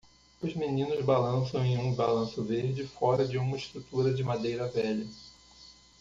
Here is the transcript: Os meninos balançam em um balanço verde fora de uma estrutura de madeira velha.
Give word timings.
Os 0.41 0.55
meninos 0.55 1.05
balançam 1.05 1.63
em 1.63 1.77
um 1.77 1.93
balanço 1.93 2.43
verde 2.43 2.87
fora 2.87 3.23
de 3.23 3.37
uma 3.37 3.55
estrutura 3.55 4.11
de 4.11 4.23
madeira 4.23 4.67
velha. 4.67 5.05